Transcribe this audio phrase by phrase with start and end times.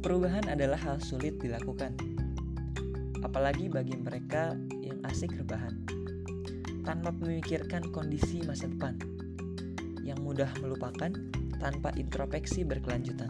[0.00, 1.92] Perubahan adalah hal sulit dilakukan,
[3.20, 5.76] apalagi bagi mereka yang asik rebahan,
[6.88, 8.96] tanpa memikirkan kondisi masa depan,
[10.00, 11.12] yang mudah melupakan
[11.60, 13.28] tanpa introspeksi berkelanjutan.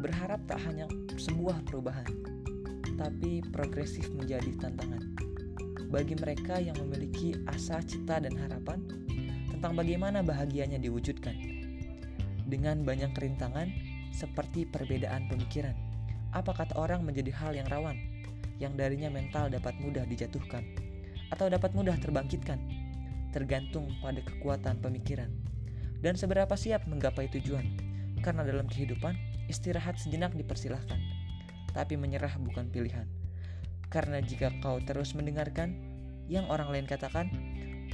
[0.00, 0.88] Berharap tak hanya
[1.20, 2.08] sebuah perubahan,
[2.96, 5.04] tapi progresif menjadi tantangan
[5.92, 8.80] bagi mereka yang memiliki asa, cita, dan harapan
[9.52, 11.36] tentang bagaimana bahagianya diwujudkan.
[12.48, 13.68] Dengan banyak kerintangan,
[14.18, 15.78] seperti perbedaan pemikiran,
[16.34, 17.94] apa kata orang menjadi hal yang rawan,
[18.58, 20.66] yang darinya mental dapat mudah dijatuhkan,
[21.30, 22.58] atau dapat mudah terbangkitkan,
[23.30, 25.30] tergantung pada kekuatan pemikiran,
[26.02, 27.64] dan seberapa siap menggapai tujuan,
[28.26, 29.14] karena dalam kehidupan,
[29.46, 30.98] istirahat sejenak dipersilahkan,
[31.70, 33.06] tapi menyerah bukan pilihan.
[33.88, 35.72] Karena jika kau terus mendengarkan
[36.28, 37.30] yang orang lain katakan,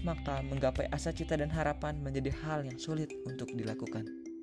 [0.03, 4.34] maka menggapai asa cita dan harapan menjadi hal yang sulit untuk dilakukan.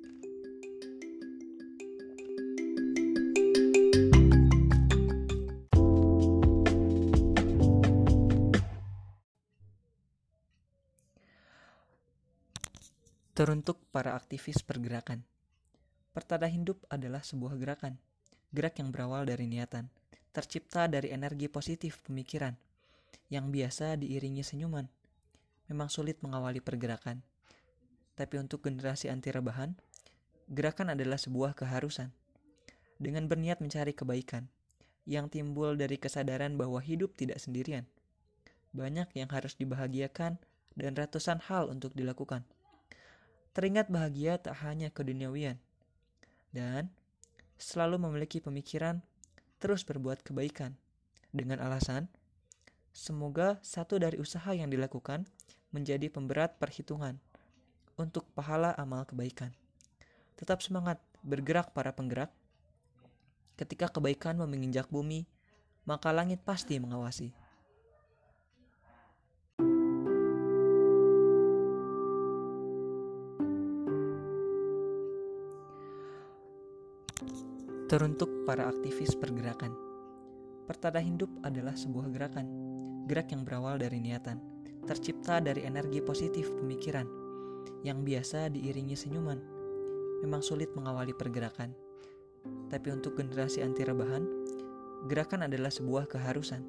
[13.32, 15.24] Teruntuk para aktivis pergerakan.
[16.12, 17.96] Pertanda hidup adalah sebuah gerakan,
[18.52, 19.88] gerak yang berawal dari niatan,
[20.36, 22.52] tercipta dari energi positif pemikiran
[23.32, 24.84] yang biasa diiringi senyuman.
[25.72, 27.24] Memang sulit mengawali pergerakan,
[28.20, 29.80] tapi untuk generasi anti rebahan,
[30.52, 32.12] gerakan adalah sebuah keharusan.
[33.00, 34.44] Dengan berniat mencari kebaikan
[35.08, 37.88] yang timbul dari kesadaran bahwa hidup tidak sendirian,
[38.76, 40.36] banyak yang harus dibahagiakan
[40.76, 42.44] dan ratusan hal untuk dilakukan.
[43.52, 45.60] Teringat bahagia tak hanya keduniawian,
[46.56, 46.88] dan
[47.60, 49.04] selalu memiliki pemikiran
[49.60, 50.72] terus berbuat kebaikan
[51.36, 52.08] dengan alasan
[52.96, 55.28] semoga satu dari usaha yang dilakukan
[55.72, 57.20] menjadi pemberat perhitungan
[58.00, 59.52] untuk pahala amal kebaikan.
[60.36, 62.32] Tetap semangat bergerak para penggerak.
[63.56, 65.28] Ketika kebaikan menginjak bumi,
[65.84, 67.41] maka langit pasti mengawasi.
[77.92, 79.68] Teruntuk para aktivis pergerakan.
[80.64, 82.48] Pertanda hidup adalah sebuah gerakan,
[83.04, 84.40] gerak yang berawal dari niatan,
[84.88, 87.04] tercipta dari energi positif pemikiran,
[87.84, 89.36] yang biasa diiringi senyuman.
[90.24, 91.76] Memang sulit mengawali pergerakan,
[92.72, 94.24] tapi untuk generasi anti rebahan,
[95.12, 96.64] gerakan adalah sebuah keharusan.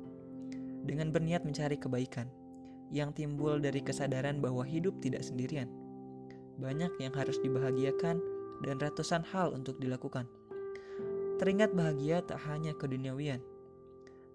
[0.84, 2.28] Dengan berniat mencari kebaikan,
[2.92, 5.72] yang timbul dari kesadaran bahwa hidup tidak sendirian.
[6.60, 8.20] Banyak yang harus dibahagiakan
[8.68, 10.28] dan ratusan hal untuk dilakukan.
[11.42, 13.42] Teringat bahagia tak hanya keduniawian,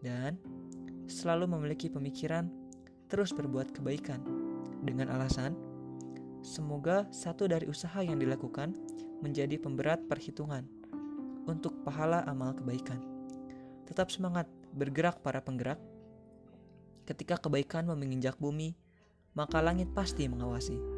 [0.02, 0.34] dan
[1.06, 2.50] selalu memiliki pemikiran
[3.08, 4.20] terus berbuat kebaikan
[4.84, 5.56] dengan alasan
[6.44, 8.76] semoga satu dari usaha yang dilakukan
[9.24, 10.66] menjadi pemberat perhitungan
[11.48, 13.00] untuk pahala amal kebaikan.
[13.88, 14.44] Tetap semangat
[14.76, 15.80] bergerak para penggerak.
[17.08, 18.76] Ketika kebaikan menginjak bumi,
[19.32, 20.97] maka langit pasti mengawasi.